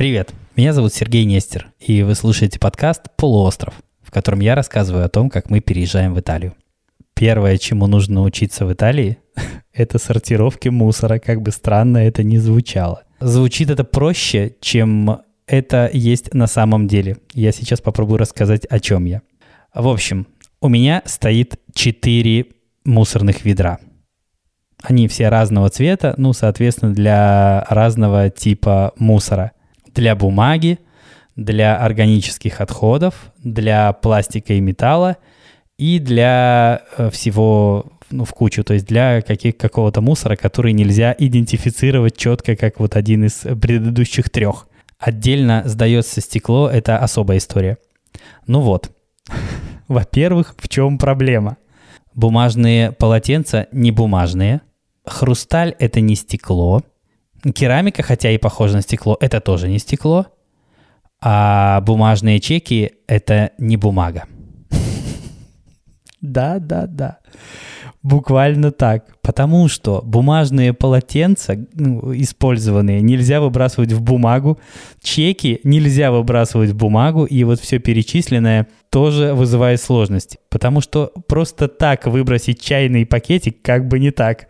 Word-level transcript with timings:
Привет, 0.00 0.32
меня 0.56 0.72
зовут 0.72 0.94
Сергей 0.94 1.26
Нестер, 1.26 1.72
и 1.78 2.02
вы 2.02 2.14
слушаете 2.14 2.58
подкаст 2.58 3.14
«Полуостров», 3.18 3.74
в 4.00 4.10
котором 4.10 4.40
я 4.40 4.54
рассказываю 4.54 5.04
о 5.04 5.10
том, 5.10 5.28
как 5.28 5.50
мы 5.50 5.60
переезжаем 5.60 6.14
в 6.14 6.20
Италию. 6.20 6.54
Первое, 7.12 7.58
чему 7.58 7.86
нужно 7.86 8.14
научиться 8.14 8.64
в 8.64 8.72
Италии, 8.72 9.18
это 9.74 9.98
сортировки 9.98 10.70
мусора, 10.70 11.18
как 11.18 11.42
бы 11.42 11.50
странно 11.50 11.98
это 11.98 12.22
ни 12.22 12.38
звучало. 12.38 13.02
Звучит 13.20 13.68
это 13.68 13.84
проще, 13.84 14.56
чем 14.62 15.20
это 15.46 15.90
есть 15.92 16.32
на 16.32 16.46
самом 16.46 16.88
деле. 16.88 17.18
Я 17.34 17.52
сейчас 17.52 17.82
попробую 17.82 18.16
рассказать, 18.16 18.64
о 18.64 18.80
чем 18.80 19.04
я. 19.04 19.20
В 19.74 19.86
общем, 19.86 20.26
у 20.62 20.70
меня 20.70 21.02
стоит 21.04 21.60
4 21.74 22.46
мусорных 22.86 23.44
ведра. 23.44 23.78
Они 24.82 25.08
все 25.08 25.28
разного 25.28 25.68
цвета, 25.68 26.14
ну, 26.16 26.32
соответственно, 26.32 26.94
для 26.94 27.66
разного 27.68 28.30
типа 28.30 28.94
мусора. 28.96 29.52
Для 29.94 30.14
бумаги, 30.14 30.78
для 31.36 31.76
органических 31.76 32.60
отходов, 32.60 33.32
для 33.38 33.92
пластика 33.92 34.54
и 34.54 34.60
металла 34.60 35.16
и 35.78 35.98
для 35.98 36.82
э, 36.98 37.08
всего 37.10 37.86
ну, 38.10 38.24
в 38.24 38.32
кучу, 38.32 38.62
то 38.64 38.74
есть 38.74 38.86
для 38.86 39.22
каких, 39.22 39.56
какого-то 39.56 40.00
мусора, 40.00 40.36
который 40.36 40.72
нельзя 40.72 41.14
идентифицировать 41.16 42.16
четко, 42.16 42.56
как 42.56 42.80
вот 42.80 42.96
один 42.96 43.24
из 43.24 43.38
предыдущих 43.38 44.28
трех. 44.30 44.68
Отдельно 44.98 45.62
сдается 45.64 46.20
стекло, 46.20 46.68
это 46.68 46.98
особая 46.98 47.38
история. 47.38 47.78
Ну 48.46 48.60
вот, 48.60 48.90
во-первых, 49.88 50.54
в 50.58 50.68
чем 50.68 50.98
проблема? 50.98 51.56
Бумажные 52.14 52.92
полотенца 52.92 53.68
не 53.72 53.92
бумажные, 53.92 54.60
хрусталь 55.06 55.74
это 55.78 56.00
не 56.00 56.16
стекло, 56.16 56.82
керамика, 57.54 58.02
хотя 58.02 58.30
и 58.30 58.38
похожа 58.38 58.76
на 58.76 58.82
стекло, 58.82 59.16
это 59.20 59.40
тоже 59.40 59.68
не 59.68 59.78
стекло, 59.78 60.26
а 61.20 61.80
бумажные 61.82 62.40
чеки 62.40 62.92
это 63.06 63.50
не 63.58 63.76
бумага. 63.76 64.24
Да, 66.20 66.58
да, 66.58 66.86
да. 66.86 67.18
Буквально 68.02 68.72
так. 68.72 69.04
Потому 69.20 69.68
что 69.68 70.02
бумажные 70.04 70.72
полотенца, 70.72 71.56
ну, 71.74 72.14
использованные, 72.14 73.02
нельзя 73.02 73.40
выбрасывать 73.40 73.92
в 73.92 74.00
бумагу, 74.00 74.58
чеки 75.02 75.60
нельзя 75.64 76.10
выбрасывать 76.10 76.70
в 76.70 76.76
бумагу, 76.76 77.24
и 77.24 77.44
вот 77.44 77.60
все 77.60 77.78
перечисленное 77.78 78.68
тоже 78.88 79.34
вызывает 79.34 79.82
сложности. 79.82 80.38
Потому 80.48 80.80
что 80.80 81.12
просто 81.28 81.68
так 81.68 82.06
выбросить 82.06 82.62
чайный 82.62 83.04
пакетик 83.04 83.60
как 83.62 83.86
бы 83.86 83.98
не 83.98 84.10
так. 84.10 84.48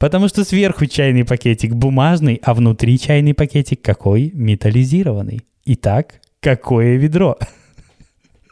Потому 0.00 0.28
что 0.28 0.44
сверху 0.44 0.86
чайный 0.86 1.26
пакетик 1.26 1.74
бумажный, 1.74 2.40
а 2.42 2.54
внутри 2.54 2.98
чайный 2.98 3.34
пакетик 3.34 3.82
какой? 3.82 4.30
Металлизированный. 4.32 5.42
Итак, 5.66 6.22
какое 6.40 6.96
ведро? 6.96 7.36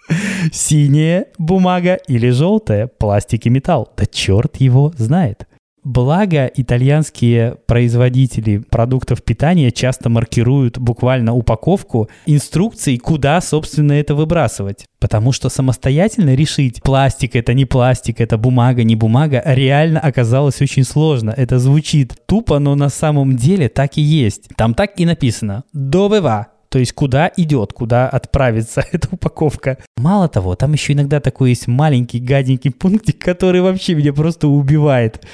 Синяя 0.52 1.28
бумага 1.38 1.94
или 2.06 2.28
желтая, 2.28 2.86
пластик 2.86 3.46
и 3.46 3.48
металл. 3.48 3.90
Да 3.96 4.04
черт 4.04 4.58
его 4.58 4.92
знает. 4.98 5.48
Благо, 5.84 6.50
итальянские 6.54 7.56
производители 7.66 8.58
продуктов 8.58 9.22
питания 9.22 9.70
часто 9.70 10.08
маркируют 10.08 10.78
буквально 10.78 11.34
упаковку 11.34 12.08
инструкций, 12.26 12.98
куда, 12.98 13.40
собственно, 13.40 13.92
это 13.92 14.14
выбрасывать. 14.14 14.86
Потому 14.98 15.32
что 15.32 15.48
самостоятельно 15.48 16.34
решить, 16.34 16.82
пластик 16.82 17.36
это 17.36 17.54
не 17.54 17.64
пластик, 17.64 18.20
это 18.20 18.36
бумага, 18.36 18.82
не 18.82 18.96
бумага, 18.96 19.42
реально 19.44 20.00
оказалось 20.00 20.60
очень 20.60 20.84
сложно. 20.84 21.32
Это 21.36 21.58
звучит 21.58 22.14
тупо, 22.26 22.58
но 22.58 22.74
на 22.74 22.88
самом 22.88 23.36
деле 23.36 23.68
так 23.68 23.96
и 23.96 24.02
есть. 24.02 24.48
Там 24.56 24.74
так 24.74 24.98
и 24.98 25.06
написано. 25.06 25.64
Довева 25.72 26.48
то 26.68 26.78
есть 26.78 26.92
куда 26.92 27.32
идет, 27.36 27.72
куда 27.72 28.08
отправится 28.08 28.84
эта 28.92 29.08
упаковка. 29.10 29.78
Мало 29.96 30.28
того, 30.28 30.54
там 30.54 30.72
еще 30.72 30.92
иногда 30.92 31.20
такой 31.20 31.50
есть 31.50 31.66
маленький 31.66 32.20
гаденький 32.20 32.70
пунктик, 32.70 33.18
который 33.18 33.60
вообще 33.62 33.94
меня 33.94 34.12
просто 34.12 34.48
убивает. 34.48 35.24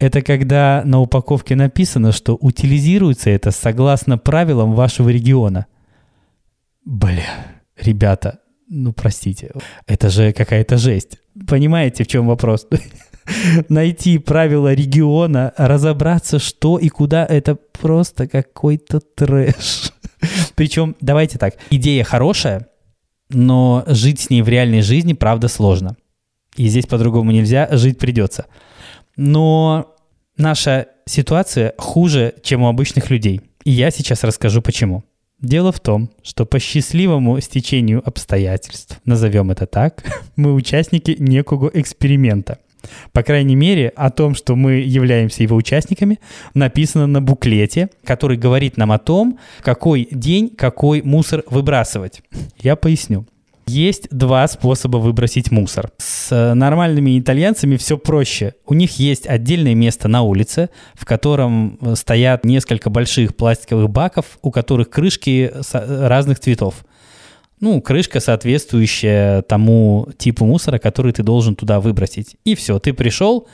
Это 0.00 0.22
когда 0.22 0.82
на 0.86 1.00
упаковке 1.00 1.54
написано, 1.54 2.12
что 2.12 2.34
утилизируется 2.34 3.28
это 3.28 3.50
согласно 3.50 4.16
правилам 4.16 4.74
вашего 4.74 5.10
региона. 5.10 5.66
Бля, 6.86 7.28
ребята, 7.76 8.40
ну 8.66 8.94
простите, 8.94 9.52
это 9.86 10.08
же 10.08 10.32
какая-то 10.32 10.78
жесть. 10.78 11.18
Понимаете, 11.46 12.04
в 12.04 12.06
чем 12.06 12.26
вопрос? 12.26 12.66
Найти 13.68 14.18
правила 14.18 14.72
региона, 14.72 15.52
разобраться, 15.58 16.38
что 16.38 16.78
и 16.78 16.88
куда, 16.88 17.26
это 17.26 17.54
просто 17.54 18.26
какой-то 18.26 19.00
трэш. 19.00 19.92
Причем, 20.54 20.96
давайте 21.02 21.36
так, 21.36 21.56
идея 21.68 22.04
хорошая, 22.04 22.68
но 23.28 23.84
жить 23.86 24.20
с 24.20 24.30
ней 24.30 24.40
в 24.40 24.48
реальной 24.48 24.80
жизни, 24.80 25.12
правда, 25.12 25.48
сложно. 25.48 25.96
И 26.56 26.68
здесь 26.68 26.86
по-другому 26.86 27.32
нельзя, 27.32 27.68
жить 27.72 27.98
придется. 27.98 28.46
Но 29.16 29.94
наша 30.36 30.88
ситуация 31.06 31.74
хуже, 31.78 32.34
чем 32.42 32.62
у 32.62 32.68
обычных 32.68 33.10
людей. 33.10 33.40
И 33.64 33.70
я 33.70 33.90
сейчас 33.90 34.24
расскажу 34.24 34.62
почему. 34.62 35.04
Дело 35.40 35.72
в 35.72 35.80
том, 35.80 36.10
что 36.22 36.44
по 36.44 36.58
счастливому 36.58 37.40
стечению 37.40 38.02
обстоятельств, 38.06 39.00
назовем 39.04 39.50
это 39.50 39.66
так, 39.66 40.04
мы 40.36 40.54
участники 40.54 41.16
некого 41.18 41.70
эксперимента– 41.72 42.58
по 43.12 43.22
крайней 43.22 43.56
мере, 43.56 43.92
о 43.96 44.10
том, 44.10 44.34
что 44.34 44.56
мы 44.56 44.72
являемся 44.72 45.42
его 45.42 45.56
участниками, 45.56 46.18
написано 46.54 47.06
на 47.06 47.20
буклете, 47.20 47.90
который 48.04 48.36
говорит 48.36 48.76
нам 48.76 48.92
о 48.92 48.98
том, 48.98 49.38
какой 49.62 50.08
день 50.10 50.48
какой 50.48 51.02
мусор 51.02 51.44
выбрасывать. 51.48 52.22
Я 52.58 52.76
поясню. 52.76 53.26
Есть 53.70 54.08
два 54.10 54.48
способа 54.48 54.96
выбросить 54.96 55.52
мусор. 55.52 55.92
С 55.98 56.54
нормальными 56.54 57.20
итальянцами 57.20 57.76
все 57.76 57.96
проще. 57.96 58.54
У 58.66 58.74
них 58.74 58.98
есть 58.98 59.28
отдельное 59.28 59.76
место 59.76 60.08
на 60.08 60.22
улице, 60.22 60.70
в 60.94 61.04
котором 61.04 61.78
стоят 61.94 62.44
несколько 62.44 62.90
больших 62.90 63.36
пластиковых 63.36 63.88
баков, 63.88 64.38
у 64.42 64.50
которых 64.50 64.90
крышки 64.90 65.52
разных 65.72 66.40
цветов 66.40 66.84
ну, 67.60 67.82
крышка, 67.82 68.20
соответствующая 68.20 69.42
тому 69.42 70.08
типу 70.16 70.46
мусора, 70.46 70.78
который 70.78 71.12
ты 71.12 71.22
должен 71.22 71.54
туда 71.54 71.78
выбросить. 71.78 72.36
И 72.44 72.54
все, 72.54 72.78
ты 72.78 72.94
пришел, 72.94 73.46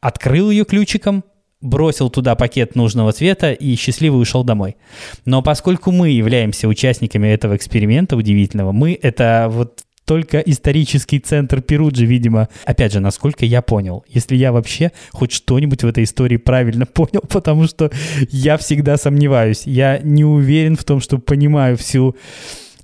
открыл 0.00 0.50
ее 0.50 0.66
ключиком, 0.66 1.24
бросил 1.60 2.10
туда 2.10 2.34
пакет 2.34 2.74
нужного 2.74 3.12
цвета 3.12 3.52
и 3.52 3.74
счастливо 3.76 4.16
ушел 4.16 4.44
домой. 4.44 4.76
Но 5.24 5.42
поскольку 5.42 5.90
мы 5.90 6.10
являемся 6.10 6.68
участниками 6.68 7.28
этого 7.28 7.56
эксперимента 7.56 8.16
удивительного, 8.16 8.72
мы 8.72 8.98
это 9.00 9.48
вот 9.50 9.82
только 10.04 10.38
исторический 10.38 11.18
центр 11.18 11.60
Перуджи, 11.60 12.06
видимо. 12.06 12.48
Опять 12.64 12.92
же, 12.92 13.00
насколько 13.00 13.44
я 13.44 13.60
понял. 13.60 14.04
Если 14.08 14.36
я 14.36 14.52
вообще 14.52 14.92
хоть 15.10 15.32
что-нибудь 15.32 15.82
в 15.82 15.86
этой 15.86 16.04
истории 16.04 16.36
правильно 16.36 16.86
понял, 16.94 17.22
потому 17.28 17.66
что 17.66 17.90
я 18.30 18.56
всегда 18.56 18.96
сомневаюсь. 18.96 19.66
Я 19.66 19.98
не 19.98 20.24
уверен 20.24 20.76
в 20.76 20.84
том, 20.84 21.00
что 21.00 21.18
понимаю 21.18 21.76
всю 21.76 22.16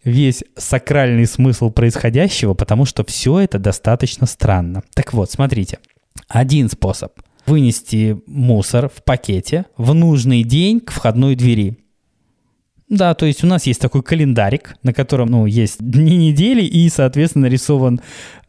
весь 0.02 0.42
сакральный 0.56 1.26
смысл 1.26 1.70
происходящего, 1.70 2.54
потому 2.54 2.86
что 2.86 3.04
все 3.04 3.38
это 3.38 3.60
достаточно 3.60 4.26
странно. 4.26 4.82
Так 4.94 5.12
вот, 5.12 5.30
смотрите. 5.30 5.78
Один 6.28 6.68
способ– 6.68 7.12
вынести 7.46 8.20
мусор 8.26 8.88
в 8.88 9.02
пакете 9.02 9.66
в 9.76 9.94
нужный 9.94 10.42
день 10.42 10.80
к 10.80 10.92
входной 10.92 11.34
двери. 11.34 11.78
Да, 12.92 13.14
то 13.14 13.24
есть 13.24 13.42
у 13.42 13.46
нас 13.46 13.66
есть 13.66 13.80
такой 13.80 14.02
календарик, 14.02 14.76
на 14.82 14.92
котором 14.92 15.28
ну, 15.28 15.46
есть 15.46 15.78
дни 15.80 16.18
недели 16.18 16.62
и, 16.62 16.90
соответственно, 16.90 17.44
нарисован 17.46 18.02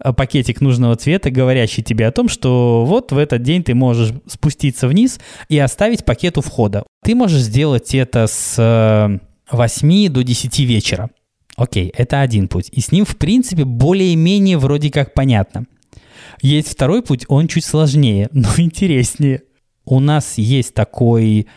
э, 0.03 0.11
пакетик 0.11 0.59
нужного 0.59 0.97
цвета, 0.97 1.31
говорящий 1.31 1.81
тебе 1.81 2.05
о 2.07 2.11
том, 2.11 2.27
что 2.27 2.83
вот 2.85 3.13
в 3.13 3.17
этот 3.17 3.41
день 3.41 3.63
ты 3.63 3.73
можешь 3.73 4.11
спуститься 4.27 4.89
вниз 4.89 5.21
и 5.47 5.57
оставить 5.57 6.03
пакет 6.03 6.37
у 6.37 6.41
входа. 6.41 6.83
Ты 7.05 7.15
можешь 7.15 7.39
сделать 7.39 7.95
это 7.95 8.27
с 8.27 9.21
8 9.49 9.91
э, 9.91 10.09
до 10.09 10.23
10 10.25 10.59
вечера. 10.59 11.09
Окей, 11.55 11.93
это 11.95 12.19
один 12.19 12.49
путь. 12.49 12.67
И 12.73 12.81
с 12.81 12.91
ним, 12.91 13.05
в 13.05 13.15
принципе, 13.15 13.63
более-менее 13.63 14.57
вроде 14.57 14.91
как 14.91 15.13
понятно. 15.13 15.67
Есть 16.41 16.69
второй 16.69 17.01
путь, 17.01 17.25
он 17.27 17.47
чуть 17.47 17.65
сложнее, 17.65 18.29
но 18.31 18.49
интереснее. 18.57 19.43
У 19.85 19.99
нас 19.99 20.37
есть 20.37 20.73
такой 20.73 21.47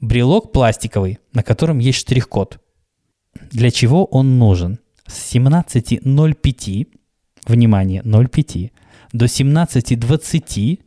брелок 0.00 0.52
пластиковый, 0.52 1.18
на 1.32 1.42
котором 1.42 1.78
есть 1.78 1.98
штрих-код. 1.98 2.60
Для 3.50 3.70
чего 3.70 4.04
он 4.04 4.38
нужен? 4.38 4.78
С 5.06 5.34
17.05, 5.34 6.86
внимание, 7.46 8.02
05, 8.02 8.72
до 9.12 9.24
17.20 9.24 10.80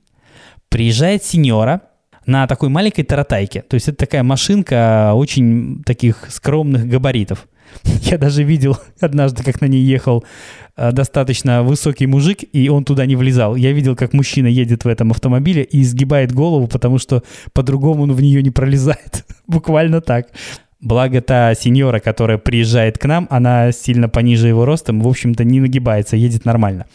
приезжает 0.70 1.24
сеньора 1.24 1.82
на 2.26 2.48
такой 2.48 2.70
маленькой 2.70 3.04
таратайке. 3.04 3.62
То 3.62 3.76
есть 3.76 3.88
это 3.88 3.98
такая 3.98 4.24
машинка 4.24 5.12
очень 5.14 5.84
таких 5.84 6.32
скромных 6.32 6.88
габаритов. 6.88 7.48
Я 7.84 8.18
даже 8.18 8.44
видел 8.44 8.78
однажды, 9.00 9.44
как 9.44 9.62
на 9.62 9.66
ней 9.66 9.82
ехал 9.82 10.24
э, 10.76 10.92
достаточно 10.92 11.64
высокий 11.64 12.08
мужик, 12.08 12.40
и 12.52 12.70
он 12.70 12.84
туда 12.84 13.06
не 13.06 13.16
влезал. 13.16 13.56
Я 13.56 13.72
видел, 13.72 13.96
как 13.96 14.14
мужчина 14.14 14.48
едет 14.48 14.86
в 14.86 14.88
этом 14.88 15.12
автомобиле 15.12 15.64
и 15.64 15.82
изгибает 15.82 16.32
голову, 16.32 16.68
потому 16.68 16.98
что 16.98 17.24
по-другому 17.54 18.04
он 18.04 18.14
в 18.14 18.22
нее 18.22 18.42
не 18.42 18.52
пролезает. 18.52 19.26
Буквально 19.48 20.02
так. 20.02 20.28
Благо 20.80 21.22
та 21.22 21.56
сеньора, 21.56 22.00
которая 22.00 22.38
приезжает 22.38 22.98
к 22.98 23.06
нам, 23.06 23.28
она 23.30 23.72
сильно 23.72 24.10
пониже 24.10 24.50
его 24.50 24.66
ростом, 24.66 25.00
в 25.00 25.08
общем-то, 25.08 25.46
не 25.46 25.62
нагибается, 25.62 26.18
едет 26.18 26.44
нормально. 26.44 26.88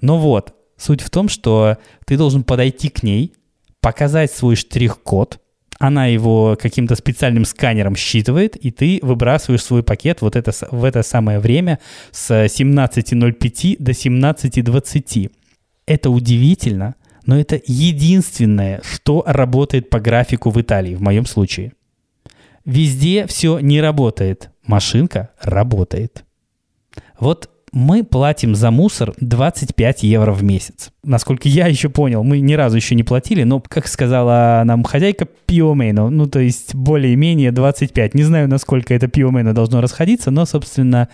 Но 0.00 0.16
вот, 0.16 0.54
суть 0.76 1.00
в 1.00 1.10
том, 1.10 1.28
что 1.28 1.76
ты 2.06 2.16
должен 2.16 2.44
подойти 2.44 2.88
к 2.88 3.02
ней, 3.02 3.32
показать 3.80 4.30
свой 4.30 4.54
штрих-код, 4.54 5.40
она 5.82 6.06
его 6.06 6.56
каким-то 6.56 6.94
специальным 6.94 7.44
сканером 7.44 7.96
считывает, 7.96 8.54
и 8.54 8.70
ты 8.70 9.00
выбрасываешь 9.02 9.64
свой 9.64 9.82
пакет 9.82 10.20
вот 10.20 10.36
это, 10.36 10.52
в 10.70 10.84
это 10.84 11.02
самое 11.02 11.40
время 11.40 11.80
с 12.12 12.30
17.05 12.30 13.76
до 13.80 13.90
17.20. 13.90 15.32
Это 15.86 16.10
удивительно, 16.10 16.94
но 17.26 17.36
это 17.36 17.60
единственное, 17.66 18.80
что 18.84 19.24
работает 19.26 19.90
по 19.90 19.98
графику 19.98 20.50
в 20.50 20.60
Италии, 20.60 20.94
в 20.94 21.02
моем 21.02 21.26
случае. 21.26 21.72
Везде 22.64 23.26
все 23.26 23.58
не 23.58 23.80
работает. 23.80 24.50
Машинка 24.64 25.30
работает. 25.40 26.24
Вот 27.18 27.50
мы 27.72 28.04
платим 28.04 28.54
за 28.54 28.70
мусор 28.70 29.14
25 29.18 30.02
евро 30.02 30.32
в 30.32 30.42
месяц. 30.42 30.90
Насколько 31.04 31.48
я 31.48 31.66
еще 31.66 31.88
понял, 31.88 32.22
мы 32.22 32.40
ни 32.40 32.52
разу 32.52 32.76
еще 32.76 32.94
не 32.94 33.02
платили, 33.02 33.44
но, 33.44 33.60
как 33.60 33.86
сказала 33.86 34.62
нам 34.64 34.84
хозяйка, 34.84 35.26
пиомейно, 35.46 36.10
ну, 36.10 36.26
то 36.26 36.38
есть 36.38 36.74
более-менее 36.74 37.50
25. 37.50 38.14
Не 38.14 38.24
знаю, 38.24 38.48
насколько 38.48 38.92
это 38.94 39.08
пиомейно 39.08 39.54
должно 39.54 39.80
расходиться, 39.80 40.30
но, 40.30 40.44
собственно, 40.44 41.08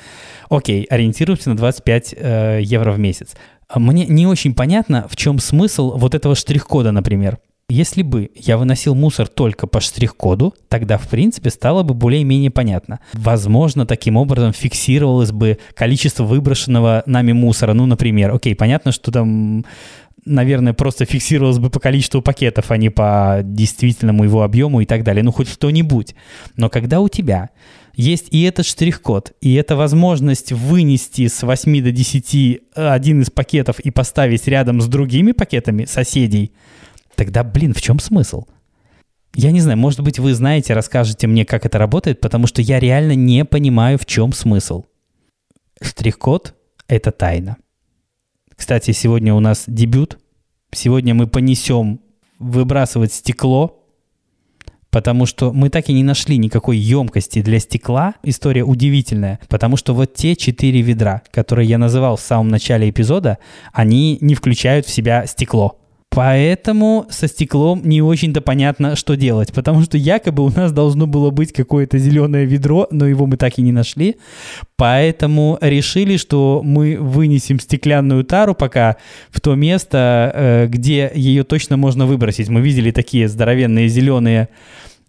окей, 0.51 0.85
ориентируемся 0.85 1.51
на 1.51 1.57
25 1.57 2.15
э, 2.17 2.61
евро 2.63 2.91
в 2.93 2.99
месяц. 2.99 3.37
Мне 3.75 4.07
не 4.07 4.27
очень 4.27 4.55
понятно, 4.55 5.07
в 5.09 5.17
чем 5.17 5.39
смысл 5.39 5.97
вот 5.97 6.15
этого 6.15 6.35
штрих-кода, 6.35 6.91
например. 6.91 7.39
Если 7.70 8.00
бы 8.00 8.31
я 8.35 8.56
выносил 8.56 8.94
мусор 8.94 9.29
только 9.29 9.67
по 9.67 9.81
штрих-коду, 9.81 10.55
тогда, 10.70 10.97
в 10.97 11.06
принципе, 11.06 11.50
стало 11.50 11.82
бы 11.82 11.93
более-менее 11.93 12.50
понятно. 12.50 13.00
Возможно, 13.12 13.85
таким 13.85 14.17
образом 14.17 14.55
фиксировалось 14.55 15.32
бы 15.32 15.59
количество 15.75 16.25
выброшенного 16.25 17.03
нами 17.05 17.32
мусора. 17.32 17.75
Ну, 17.75 17.85
например, 17.85 18.35
окей, 18.35 18.55
понятно, 18.55 18.91
что 18.91 19.12
там 19.12 19.67
наверное, 20.25 20.73
просто 20.73 21.05
фиксировалось 21.05 21.59
бы 21.59 21.69
по 21.69 21.79
количеству 21.79 22.23
пакетов, 22.23 22.70
а 22.70 22.79
не 22.79 22.88
по 22.88 23.41
действительному 23.43 24.25
его 24.25 24.43
объему 24.44 24.81
и 24.81 24.87
так 24.87 25.05
далее. 25.05 25.23
Ну, 25.23 25.31
хоть 25.31 25.49
что-нибудь. 25.49 26.14
Но 26.56 26.71
когда 26.71 27.00
у 27.00 27.09
тебя 27.09 27.50
есть 27.94 28.29
и 28.31 28.44
этот 28.44 28.64
штрих-код, 28.64 29.32
и 29.43 29.55
эта 29.55 29.76
возможность 29.76 30.53
вынести 30.53 31.26
с 31.29 31.43
8 31.43 31.82
до 31.82 31.93
10 31.93 32.61
один 32.75 33.21
из 33.21 33.31
пакетов 33.31 33.79
и 33.81 33.91
поставить 33.91 34.47
рядом 34.49 34.81
с 34.81 34.87
другими 34.87 35.32
пакетами 35.32 35.85
соседей, 35.85 36.53
тогда, 37.19 37.43
блин, 37.43 37.75
в 37.75 37.82
чем 37.82 37.99
смысл? 37.99 38.47
Я 39.35 39.50
не 39.50 39.61
знаю, 39.61 39.76
может 39.76 40.00
быть, 40.00 40.20
вы 40.20 40.32
знаете, 40.35 40.73
расскажете 40.73 41.26
мне, 41.26 41.44
как 41.44 41.67
это 41.67 41.76
работает, 41.76 42.20
потому 42.20 42.47
что 42.47 42.62
я 42.62 42.79
реально 42.79 43.17
не 43.17 43.44
понимаю, 43.44 43.99
в 43.99 44.06
чем 44.06 44.32
смысл. 44.32 44.85
Штрих-код— 45.82 46.55
это 46.88 47.11
тайна. 47.11 47.56
Кстати, 48.55 48.93
сегодня 48.93 49.35
у 49.35 49.41
нас 49.41 49.65
дебют. 49.67 50.19
Сегодня 50.73 51.12
мы 51.12 51.26
понесем 51.26 52.00
выбрасывать 52.38 53.12
стекло 53.12 53.75
потому 54.91 55.26
что 55.26 55.53
мы 55.53 55.69
так 55.69 55.91
и 55.91 55.93
не 55.93 56.03
нашли 56.03 56.38
никакой 56.38 56.79
емкости 56.79 57.43
для 57.43 57.59
стекла. 57.59 58.14
История 58.23 58.64
удивительная, 58.64 59.38
потому 59.49 59.76
что 59.76 59.94
вот 59.94 60.14
те 60.14 60.35
четыре 60.35 60.81
ведра, 60.81 61.23
которые 61.31 61.69
я 61.69 61.76
называл 61.76 62.17
в 62.17 62.21
самом 62.21 62.49
начале 62.49 62.88
эпизода, 62.88 63.38
они 63.73 64.17
не 64.23 64.35
включают 64.35 64.87
в 64.87 64.91
себя 64.91 65.26
стекло. 65.26 65.79
Поэтому 66.11 67.07
со 67.11 67.29
стеклом 67.29 67.83
не 67.85 68.03
очень-то 68.03 68.41
понятно, 68.41 68.97
что 68.97 69.15
делать, 69.15 69.53
потому 69.53 69.83
что 69.83 69.99
якобы 69.99 70.45
у 70.45 70.51
нас 70.51 70.73
должно 70.73 71.07
было 71.07 71.31
быть 71.31 71.53
какое-то 71.53 71.99
зеленое 71.99 72.45
ведро, 72.47 72.89
но 72.91 73.07
его 73.07 73.27
мы 73.27 73.37
так 73.37 73.59
и 73.59 73.63
не 73.63 73.73
нашли. 73.73 74.17
Поэтому 74.77 75.59
решили, 75.61 76.17
что 76.17 76.63
мы 76.65 76.97
вынесем 76.99 77.61
стеклянную 77.61 78.25
тару 78.25 78.55
пока 78.55 78.97
в 79.31 79.41
то 79.41 79.55
место, 79.55 80.33
э, 80.35 80.67
где 80.67 81.13
ее 81.15 81.45
точно 81.45 81.77
можно 81.77 82.07
выбросить. 82.07 82.49
Мы 82.49 82.63
видели 82.63 82.91
такие 82.91 83.29
здоровенные 83.29 83.89
зеленые 83.89 84.49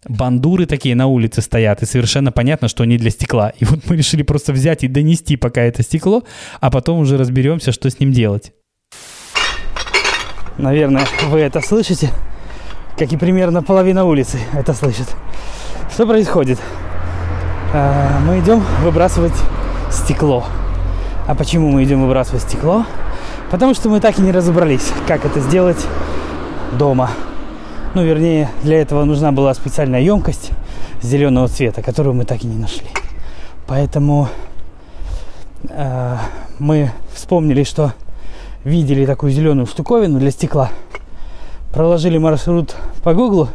бандуры 0.08 0.66
такие 0.66 0.96
на 0.96 1.08
улице 1.08 1.42
стоят, 1.42 1.82
и 1.82 1.86
совершенно 1.86 2.32
понятно, 2.32 2.68
что 2.68 2.84
они 2.84 2.98
для 2.98 3.10
стекла. 3.10 3.50
И 3.60 3.66
вот 3.66 3.80
мы 3.90 3.96
решили 3.96 4.24
просто 4.24 4.54
взять 4.54 4.84
и 4.84 4.88
донести 4.88 5.38
пока 5.38 5.62
это 5.62 5.84
стекло, 5.84 6.24
а 6.60 6.70
потом 6.70 7.00
уже 7.00 7.18
разберемся, 7.18 7.72
что 7.72 7.90
с 7.90 8.00
ним 8.00 8.12
делать. 8.12 8.54
Наверное, 10.60 11.06
вы 11.30 11.40
это 11.40 11.62
слышите, 11.62 12.10
как 12.98 13.14
и 13.14 13.16
примерно 13.16 13.64
половина 13.64 14.04
улицы 14.04 14.40
это 14.52 14.74
слышит. 14.74 15.08
Что 15.90 16.06
происходит? 16.06 16.60
А, 17.74 18.20
мы 18.28 18.40
идем 18.40 18.62
выбрасывать 18.84 19.32
стекло. 19.90 20.44
А 21.28 21.34
почему 21.34 21.70
мы 21.70 21.86
идем 21.86 22.02
выбрасывать 22.02 22.42
стекло? 22.42 22.86
Потому 23.50 23.74
что 23.74 23.88
мы 23.88 24.02
так 24.02 24.20
и 24.20 24.22
не 24.22 24.34
разобрались, 24.34 24.92
как 25.08 25.24
это 25.24 25.40
сделать 25.40 25.80
дома. 26.78 27.10
Ну, 27.96 28.04
вернее, 28.04 28.50
для 28.62 28.82
этого 28.82 29.06
нужна 29.06 29.32
была 29.32 29.54
специальная 29.54 30.02
емкость 30.02 30.52
зеленого 31.02 31.48
цвета, 31.48 31.82
которую 31.82 32.16
мы 32.16 32.26
так 32.26 32.44
и 32.44 32.48
не 32.48 32.58
нашли. 32.58 32.90
Поэтому 33.66 34.28
э, 35.70 36.18
мы 36.60 36.92
вспомнили, 37.14 37.64
что 37.64 37.94
видели 38.64 39.06
такую 39.06 39.32
зеленую 39.32 39.66
штуковину 39.66 40.20
для 40.20 40.32
стекла. 40.32 40.72
Проложили 41.72 42.18
маршрут 42.18 42.76
по 43.04 43.14
Гуглу, 43.14 43.50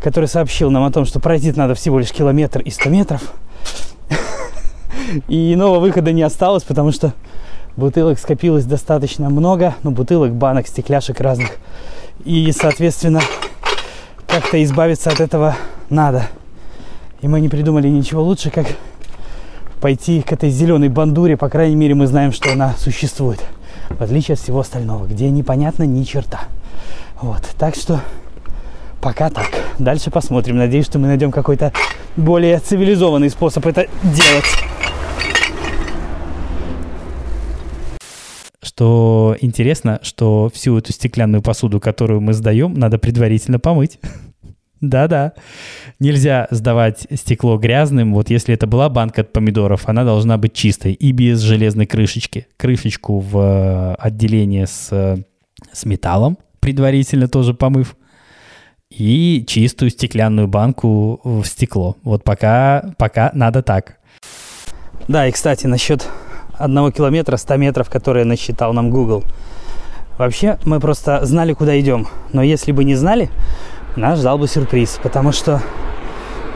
который 0.00 0.26
сообщил 0.26 0.70
нам 0.70 0.84
о 0.84 0.90
том, 0.90 1.04
что 1.04 1.20
пройти 1.20 1.52
надо 1.52 1.74
всего 1.74 1.98
лишь 1.98 2.12
километр 2.12 2.60
и 2.60 2.70
100 2.70 2.88
метров. 2.90 3.22
И 5.28 5.54
иного 5.54 5.78
выхода 5.80 6.12
не 6.12 6.22
осталось, 6.22 6.62
потому 6.62 6.90
что 6.90 7.12
бутылок 7.76 8.18
скопилось 8.18 8.64
достаточно 8.64 9.28
много. 9.28 9.74
Ну, 9.82 9.90
бутылок, 9.90 10.32
банок, 10.32 10.66
стекляшек 10.66 11.20
разных. 11.20 11.50
И, 12.24 12.50
соответственно, 12.52 13.20
как-то 14.26 14.62
избавиться 14.64 15.10
от 15.10 15.20
этого 15.20 15.56
надо. 15.90 16.28
И 17.20 17.28
мы 17.28 17.40
не 17.40 17.48
придумали 17.48 17.88
ничего 17.88 18.22
лучше, 18.22 18.50
как 18.50 18.66
пойти 19.80 20.22
к 20.22 20.32
этой 20.32 20.50
зеленой 20.50 20.88
бандуре. 20.88 21.36
По 21.36 21.48
крайней 21.48 21.76
мере, 21.76 21.94
мы 21.94 22.06
знаем, 22.06 22.32
что 22.32 22.50
она 22.52 22.74
существует 22.78 23.40
в 23.90 24.02
отличие 24.02 24.34
от 24.34 24.40
всего 24.40 24.60
остального, 24.60 25.06
где 25.06 25.30
непонятно 25.30 25.84
ни 25.84 26.02
черта. 26.04 26.48
Вот, 27.20 27.42
так 27.58 27.74
что 27.74 28.00
пока 29.00 29.30
так. 29.30 29.50
Дальше 29.78 30.10
посмотрим. 30.10 30.56
Надеюсь, 30.56 30.86
что 30.86 30.98
мы 30.98 31.08
найдем 31.08 31.30
какой-то 31.30 31.72
более 32.16 32.58
цивилизованный 32.58 33.30
способ 33.30 33.66
это 33.66 33.86
делать. 34.02 34.44
Что 38.62 39.36
интересно, 39.40 40.00
что 40.02 40.50
всю 40.52 40.76
эту 40.78 40.92
стеклянную 40.92 41.42
посуду, 41.42 41.80
которую 41.80 42.20
мы 42.20 42.32
сдаем, 42.32 42.74
надо 42.74 42.98
предварительно 42.98 43.58
помыть. 43.58 44.00
Да-да. 44.88 45.32
Нельзя 45.98 46.46
сдавать 46.50 47.06
стекло 47.14 47.56
грязным. 47.56 48.12
Вот 48.14 48.30
если 48.30 48.54
это 48.54 48.66
была 48.66 48.88
банка 48.88 49.22
от 49.22 49.32
помидоров, 49.32 49.88
она 49.88 50.04
должна 50.04 50.36
быть 50.36 50.52
чистой 50.52 50.92
и 50.92 51.12
без 51.12 51.40
железной 51.40 51.86
крышечки. 51.86 52.46
Крышечку 52.56 53.18
в 53.20 53.38
э, 53.38 53.94
отделение 53.94 54.66
с, 54.66 55.18
с 55.72 55.84
металлом, 55.86 56.38
предварительно 56.60 57.28
тоже 57.28 57.54
помыв. 57.54 57.96
И 58.90 59.44
чистую 59.48 59.90
стеклянную 59.90 60.46
банку 60.46 61.20
в 61.24 61.44
стекло. 61.44 61.96
Вот 62.04 62.22
пока, 62.22 62.94
пока 62.98 63.30
надо 63.34 63.62
так. 63.62 63.98
Да, 65.08 65.26
и, 65.26 65.32
кстати, 65.32 65.66
насчет 65.66 66.06
одного 66.52 66.90
километра, 66.90 67.36
100 67.36 67.56
метров, 67.56 67.90
которые 67.90 68.24
насчитал 68.24 68.72
нам 68.72 68.90
Google. 68.90 69.24
Вообще, 70.18 70.58
мы 70.64 70.78
просто 70.78 71.24
знали, 71.24 71.54
куда 71.54 71.78
идем. 71.80 72.06
Но 72.32 72.42
если 72.42 72.70
бы 72.70 72.84
не 72.84 72.94
знали, 72.94 73.30
нас 73.96 74.18
ждал 74.18 74.38
бы 74.38 74.48
сюрприз, 74.48 74.98
потому 75.02 75.30
что 75.30 75.62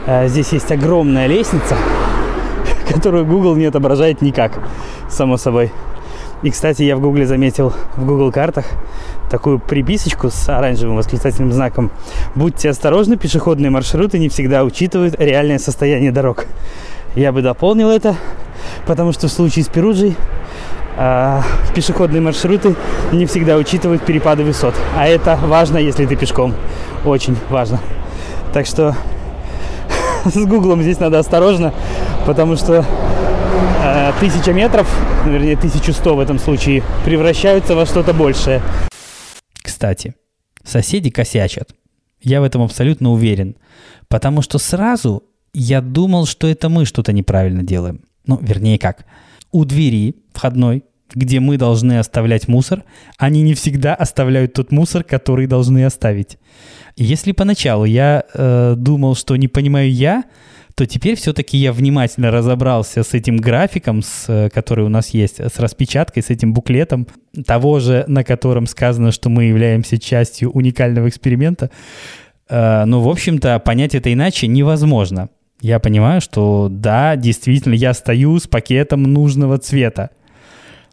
э, 0.05 0.27
здесь 0.27 0.51
есть 0.51 0.71
огромная 0.71 1.27
лестница, 1.27 1.75
которую 2.93 3.25
Google 3.25 3.55
не 3.55 3.65
отображает 3.65 4.21
никак, 4.21 4.59
само 5.09 5.37
собой. 5.37 5.71
И, 6.41 6.51
кстати, 6.51 6.83
я 6.83 6.95
в 6.95 7.01
Google 7.01 7.25
заметил 7.25 7.73
в 7.95 8.05
Google 8.05 8.31
картах 8.31 8.65
такую 9.29 9.59
приписочку 9.59 10.29
с 10.29 10.49
оранжевым 10.49 10.95
восклицательным 10.95 11.51
знаком. 11.51 11.91
Будьте 12.35 12.69
осторожны, 12.69 13.17
пешеходные 13.17 13.69
маршруты 13.69 14.19
не 14.19 14.29
всегда 14.29 14.63
учитывают 14.63 15.15
реальное 15.19 15.59
состояние 15.59 16.11
дорог. 16.11 16.45
Я 17.15 17.31
бы 17.31 17.41
дополнил 17.41 17.89
это, 17.89 18.15
потому 18.85 19.11
что 19.11 19.27
в 19.27 19.31
случае 19.31 19.65
с 19.65 19.67
Перуджей 19.67 20.15
э, 20.97 21.41
пешеходные 21.75 22.21
маршруты 22.21 22.75
не 23.11 23.25
всегда 23.25 23.57
учитывают 23.57 24.01
перепады 24.03 24.43
высот. 24.43 24.75
А 24.97 25.07
это 25.07 25.37
важно, 25.41 25.77
если 25.77 26.05
ты 26.05 26.15
пешком 26.15 26.53
очень 27.09 27.35
важно. 27.49 27.79
Так 28.53 28.65
что 28.65 28.95
с 30.25 30.35
Гуглом 30.35 30.81
здесь 30.81 30.99
надо 30.99 31.19
осторожно, 31.19 31.73
потому 32.25 32.55
что 32.55 32.85
э, 33.83 34.11
тысяча 34.19 34.53
метров, 34.53 34.87
вернее, 35.25 35.55
1100 35.55 36.15
в 36.15 36.19
этом 36.19 36.39
случае, 36.39 36.83
превращаются 37.05 37.75
во 37.75 37.85
что-то 37.85 38.13
большее. 38.13 38.61
Кстати, 39.61 40.15
соседи 40.63 41.09
косячат. 41.09 41.69
Я 42.21 42.41
в 42.41 42.43
этом 42.43 42.61
абсолютно 42.61 43.11
уверен. 43.11 43.55
Потому 44.07 44.41
что 44.41 44.57
сразу 44.57 45.23
я 45.53 45.81
думал, 45.81 46.25
что 46.25 46.47
это 46.47 46.69
мы 46.69 46.85
что-то 46.85 47.13
неправильно 47.13 47.63
делаем. 47.63 48.01
Ну, 48.25 48.37
вернее 48.41 48.77
как. 48.77 49.05
У 49.51 49.65
двери 49.65 50.15
входной, 50.33 50.83
где 51.13 51.39
мы 51.39 51.57
должны 51.57 51.99
оставлять 51.99 52.47
мусор, 52.47 52.83
они 53.17 53.41
не 53.41 53.53
всегда 53.53 53.95
оставляют 53.95 54.53
тот 54.53 54.71
мусор, 54.71 55.03
который 55.03 55.47
должны 55.47 55.85
оставить. 55.85 56.37
Если 56.95 57.31
поначалу 57.31 57.85
я 57.85 58.23
э, 58.33 58.75
думал, 58.77 59.15
что 59.15 59.35
не 59.35 59.47
понимаю 59.47 59.91
я, 59.91 60.23
то 60.75 60.85
теперь 60.85 61.15
все-таки 61.15 61.57
я 61.57 61.73
внимательно 61.73 62.31
разобрался 62.31 63.03
с 63.03 63.13
этим 63.13 63.37
графиком, 63.37 64.01
с, 64.01 64.25
э, 64.27 64.49
который 64.49 64.85
у 64.85 64.89
нас 64.89 65.09
есть, 65.09 65.39
с 65.39 65.59
распечаткой, 65.59 66.23
с 66.23 66.29
этим 66.29 66.53
буклетом, 66.53 67.07
того 67.45 67.79
же, 67.79 68.05
на 68.07 68.23
котором 68.23 68.65
сказано, 68.65 69.11
что 69.11 69.29
мы 69.29 69.45
являемся 69.45 69.97
частью 69.97 70.51
уникального 70.51 71.09
эксперимента. 71.09 71.69
Э, 72.49 72.85
ну, 72.85 73.01
в 73.01 73.09
общем-то, 73.09 73.59
понять 73.59 73.93
это 73.93 74.11
иначе 74.13 74.47
невозможно. 74.47 75.29
Я 75.61 75.79
понимаю, 75.79 76.21
что 76.21 76.69
да, 76.71 77.17
действительно, 77.17 77.73
я 77.73 77.93
стою 77.93 78.39
с 78.39 78.47
пакетом 78.47 79.03
нужного 79.03 79.57
цвета. 79.57 80.11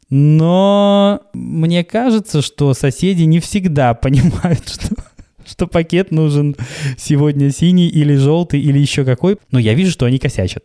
Но 0.08 1.22
мне 1.32 1.84
кажется, 1.84 2.42
что 2.42 2.75
соседи 2.75 3.25
не 3.25 3.40
всегда 3.40 3.94
понимают, 3.94 4.68
что 4.68 4.94
что 5.46 5.68
пакет 5.68 6.10
нужен 6.10 6.56
сегодня 6.98 7.52
синий 7.52 7.86
или 7.86 8.16
желтый 8.16 8.60
или 8.60 8.80
еще 8.80 9.04
какой, 9.04 9.38
но 9.52 9.60
я 9.60 9.75
вижу, 9.75 9.92
что 9.92 10.04
они 10.04 10.18
косячат. 10.18 10.64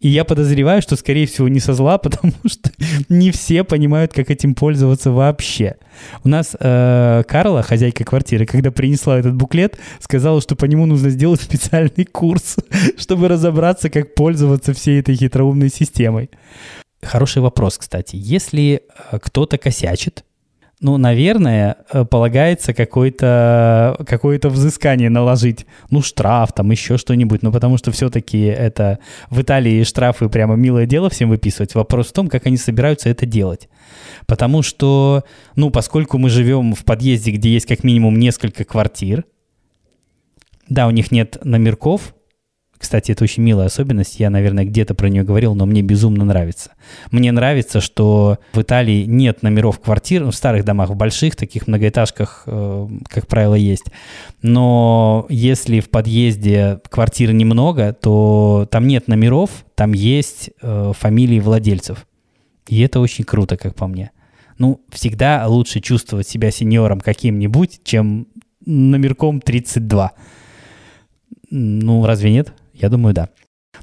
И 0.00 0.08
я 0.08 0.24
подозреваю, 0.24 0.82
что, 0.82 0.94
скорее 0.96 1.26
всего, 1.26 1.48
не 1.48 1.60
со 1.60 1.72
зла, 1.72 1.98
потому 1.98 2.34
что 2.46 2.70
не 3.08 3.30
все 3.30 3.64
понимают, 3.64 4.12
как 4.12 4.30
этим 4.30 4.54
пользоваться 4.54 5.10
вообще. 5.10 5.76
У 6.22 6.28
нас 6.28 6.54
э, 6.58 7.22
Карла, 7.26 7.62
хозяйка 7.62 8.04
квартиры, 8.04 8.46
когда 8.46 8.70
принесла 8.70 9.18
этот 9.18 9.34
буклет, 9.34 9.78
сказала, 10.00 10.40
что 10.40 10.54
по 10.54 10.66
нему 10.66 10.86
нужно 10.86 11.10
сделать 11.10 11.40
специальный 11.42 12.04
курс, 12.04 12.56
чтобы 12.98 13.28
разобраться, 13.28 13.88
как 13.90 14.14
пользоваться 14.14 14.74
всей 14.74 15.00
этой 15.00 15.16
хитроумной 15.16 15.70
системой. 15.70 16.30
Хороший 17.06 17.42
вопрос, 17.42 17.78
кстати. 17.78 18.16
Если 18.16 18.82
э, 19.12 19.18
кто-то 19.18 19.58
косячит, 19.58 20.24
ну, 20.80 20.98
наверное, 20.98 21.78
э, 21.90 22.04
полагается 22.04 22.74
какое-то 22.74 23.96
какое 24.06 24.38
взыскание 24.42 25.08
наложить. 25.08 25.64
Ну, 25.90 26.02
штраф, 26.02 26.52
там 26.52 26.70
еще 26.70 26.98
что-нибудь. 26.98 27.42
Ну, 27.42 27.50
потому 27.50 27.78
что 27.78 27.92
все-таки 27.92 28.42
это 28.42 28.98
в 29.30 29.40
Италии 29.40 29.84
штрафы 29.84 30.28
прямо 30.28 30.54
милое 30.56 30.84
дело 30.84 31.08
всем 31.08 31.30
выписывать. 31.30 31.74
Вопрос 31.74 32.08
в 32.08 32.12
том, 32.12 32.28
как 32.28 32.46
они 32.46 32.58
собираются 32.58 33.08
это 33.08 33.24
делать. 33.24 33.70
Потому 34.26 34.60
что, 34.62 35.24
ну, 35.54 35.70
поскольку 35.70 36.18
мы 36.18 36.28
живем 36.28 36.74
в 36.74 36.84
подъезде, 36.84 37.30
где 37.30 37.48
есть 37.54 37.66
как 37.66 37.82
минимум 37.82 38.18
несколько 38.18 38.64
квартир, 38.64 39.24
да, 40.68 40.86
у 40.88 40.90
них 40.90 41.10
нет 41.10 41.38
номерков, 41.42 42.14
кстати, 42.78 43.12
это 43.12 43.24
очень 43.24 43.42
милая 43.42 43.66
особенность. 43.66 44.20
Я, 44.20 44.30
наверное, 44.30 44.64
где-то 44.64 44.94
про 44.94 45.08
нее 45.08 45.22
говорил, 45.22 45.54
но 45.54 45.66
мне 45.66 45.82
безумно 45.82 46.24
нравится. 46.24 46.72
Мне 47.10 47.32
нравится, 47.32 47.80
что 47.80 48.38
в 48.52 48.60
Италии 48.60 49.04
нет 49.04 49.42
номеров 49.42 49.80
квартир, 49.80 50.24
в 50.24 50.32
старых 50.32 50.64
домах, 50.64 50.90
в 50.90 50.96
больших 50.96 51.36
таких 51.36 51.66
многоэтажках, 51.66 52.44
э, 52.46 52.88
как 53.08 53.26
правило, 53.26 53.54
есть. 53.54 53.86
Но 54.42 55.26
если 55.28 55.80
в 55.80 55.90
подъезде 55.90 56.80
квартир 56.90 57.32
немного, 57.32 57.92
то 57.92 58.68
там 58.70 58.86
нет 58.86 59.08
номеров, 59.08 59.64
там 59.74 59.92
есть 59.92 60.50
э, 60.60 60.92
фамилии 60.96 61.40
владельцев. 61.40 62.06
И 62.68 62.80
это 62.80 63.00
очень 63.00 63.24
круто, 63.24 63.56
как 63.56 63.74
по 63.74 63.86
мне. 63.86 64.10
Ну, 64.58 64.80
всегда 64.90 65.46
лучше 65.46 65.80
чувствовать 65.80 66.28
себя 66.28 66.50
сеньором 66.50 67.00
каким-нибудь, 67.00 67.80
чем 67.84 68.26
номерком 68.64 69.40
32. 69.40 70.12
Ну, 71.50 72.06
разве 72.06 72.32
нет? 72.32 72.52
Я 72.78 72.88
думаю, 72.88 73.14
да. 73.14 73.28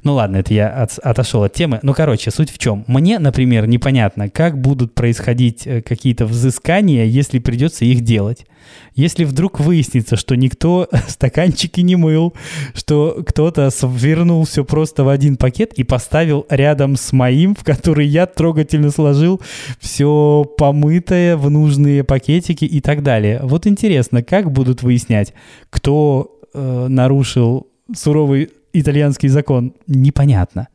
Ну 0.02 0.14
ладно, 0.14 0.38
это 0.38 0.52
я 0.52 0.68
от, 0.68 0.98
отошел 0.98 1.44
от 1.44 1.52
темы. 1.52 1.78
Ну, 1.82 1.94
короче, 1.94 2.30
суть 2.30 2.50
в 2.50 2.58
чем. 2.58 2.84
Мне, 2.86 3.18
например, 3.18 3.66
непонятно, 3.66 4.28
как 4.28 4.60
будут 4.60 4.94
происходить 4.94 5.66
э, 5.66 5.82
какие-то 5.82 6.26
взыскания, 6.26 7.04
если 7.04 7.38
придется 7.38 7.84
их 7.84 8.00
делать. 8.00 8.46
Если 8.94 9.24
вдруг 9.24 9.60
выяснится, 9.60 10.16
что 10.16 10.34
никто 10.36 10.88
стаканчики 11.08 11.80
не 11.80 11.96
мыл, 11.96 12.34
что 12.74 13.22
кто-то 13.26 13.70
свернул 13.70 14.44
все 14.44 14.64
просто 14.64 15.04
в 15.04 15.08
один 15.08 15.36
пакет 15.36 15.72
и 15.74 15.84
поставил 15.84 16.46
рядом 16.48 16.96
с 16.96 17.12
моим, 17.12 17.54
в 17.54 17.62
который 17.62 18.06
я 18.06 18.26
трогательно 18.26 18.90
сложил 18.90 19.40
все 19.78 20.44
помытое 20.58 21.36
в 21.36 21.50
нужные 21.50 22.04
пакетики 22.04 22.64
и 22.64 22.80
так 22.80 23.02
далее. 23.02 23.40
Вот 23.42 23.66
интересно, 23.66 24.22
как 24.22 24.50
будут 24.50 24.82
выяснять, 24.82 25.34
кто 25.70 26.40
э, 26.52 26.86
нарушил 26.88 27.68
суровый 27.94 28.50
итальянский 28.74 29.28
закон, 29.28 29.74
непонятно. 29.86 30.68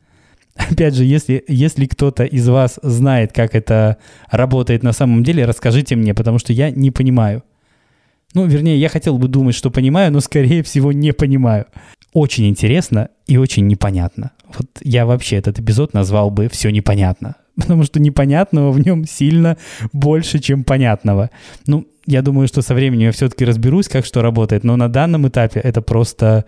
Опять 0.56 0.94
же, 0.94 1.04
если, 1.04 1.44
если 1.48 1.86
кто-то 1.86 2.24
из 2.24 2.48
вас 2.48 2.78
знает, 2.82 3.32
как 3.32 3.54
это 3.54 3.96
работает 4.30 4.82
на 4.82 4.92
самом 4.92 5.22
деле, 5.22 5.44
расскажите 5.44 5.96
мне, 5.96 6.14
потому 6.14 6.38
что 6.38 6.52
я 6.52 6.70
не 6.70 6.90
понимаю. 6.90 7.42
Ну, 8.34 8.46
вернее, 8.46 8.78
я 8.78 8.88
хотел 8.88 9.18
бы 9.18 9.28
думать, 9.28 9.54
что 9.54 9.70
понимаю, 9.70 10.12
но, 10.12 10.20
скорее 10.20 10.62
всего, 10.62 10.92
не 10.92 11.12
понимаю. 11.12 11.66
Очень 12.12 12.48
интересно 12.48 13.08
и 13.26 13.36
очень 13.36 13.66
непонятно. 13.66 14.32
Вот 14.56 14.66
я 14.82 15.06
вообще 15.06 15.36
этот 15.36 15.58
эпизод 15.60 15.94
назвал 15.94 16.30
бы 16.30 16.48
«Все 16.48 16.70
непонятно», 16.70 17.36
потому 17.56 17.84
что 17.84 18.00
непонятного 18.00 18.72
в 18.72 18.84
нем 18.84 19.04
сильно 19.04 19.56
больше, 19.92 20.38
чем 20.38 20.64
понятного. 20.64 21.30
Ну, 21.66 21.86
я 22.06 22.22
думаю, 22.22 22.48
что 22.48 22.62
со 22.62 22.74
временем 22.74 23.06
я 23.06 23.12
все-таки 23.12 23.44
разберусь, 23.44 23.88
как 23.88 24.04
что 24.04 24.22
работает, 24.22 24.64
но 24.64 24.76
на 24.76 24.88
данном 24.88 25.28
этапе 25.28 25.60
это 25.60 25.82
просто 25.82 26.44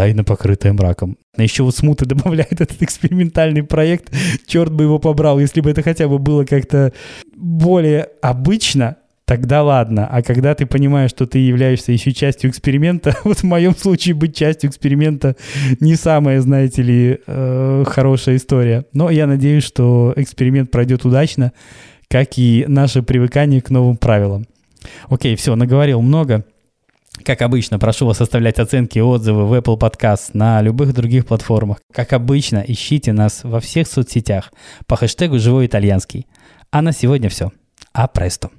тайно 0.00 0.24
покрытая 0.24 0.72
мраком. 0.72 1.18
А 1.36 1.42
еще 1.42 1.62
вот 1.62 1.76
смуты 1.76 2.06
добавляет 2.06 2.52
этот 2.58 2.82
экспериментальный 2.82 3.62
проект. 3.62 4.10
Черт 4.46 4.72
бы 4.72 4.84
его 4.84 4.98
побрал, 4.98 5.38
если 5.38 5.60
бы 5.60 5.70
это 5.70 5.82
хотя 5.82 6.08
бы 6.08 6.18
было 6.18 6.46
как-то 6.46 6.94
более 7.36 8.08
обычно, 8.22 8.96
тогда 9.26 9.62
ладно. 9.62 10.08
А 10.10 10.22
когда 10.22 10.54
ты 10.54 10.64
понимаешь, 10.64 11.10
что 11.10 11.26
ты 11.26 11.40
являешься 11.40 11.92
еще 11.92 12.12
частью 12.12 12.48
эксперимента, 12.48 13.14
вот 13.24 13.40
в 13.40 13.44
моем 13.44 13.76
случае 13.76 14.14
быть 14.14 14.34
частью 14.34 14.70
эксперимента 14.70 15.36
не 15.80 15.96
самая, 15.96 16.40
знаете 16.40 16.80
ли, 16.80 17.18
э, 17.26 17.84
хорошая 17.86 18.36
история. 18.36 18.86
Но 18.94 19.10
я 19.10 19.26
надеюсь, 19.26 19.64
что 19.64 20.14
эксперимент 20.16 20.70
пройдет 20.70 21.04
удачно, 21.04 21.52
как 22.08 22.38
и 22.38 22.64
наше 22.66 23.02
привыкание 23.02 23.60
к 23.60 23.68
новым 23.68 23.98
правилам. 23.98 24.46
Окей, 25.10 25.36
все, 25.36 25.56
наговорил 25.56 26.00
много. 26.00 26.46
Как 27.24 27.42
обычно, 27.42 27.78
прошу 27.78 28.06
вас 28.06 28.20
оставлять 28.20 28.58
оценки 28.58 28.98
и 28.98 29.02
отзывы 29.02 29.46
в 29.46 29.52
Apple 29.54 29.78
Podcast 29.78 30.30
на 30.32 30.62
любых 30.62 30.94
других 30.94 31.26
платформах. 31.26 31.78
Как 31.92 32.12
обычно, 32.12 32.64
ищите 32.66 33.12
нас 33.12 33.44
во 33.44 33.60
всех 33.60 33.86
соцсетях 33.88 34.52
по 34.86 34.96
хэштегу 34.96 35.38
«Живой 35.38 35.66
итальянский». 35.66 36.26
А 36.70 36.82
на 36.82 36.92
сегодня 36.92 37.28
все. 37.28 37.52
А 37.92 38.06
престо. 38.06 38.50